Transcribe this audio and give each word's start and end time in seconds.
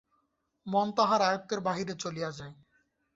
মন 0.65 0.87
তাহার 0.97 1.21
আয়ত্তের 1.21 1.59
বাহিরে 1.59 1.93
চলিয়া 1.95 2.29
যায়। 2.31 2.53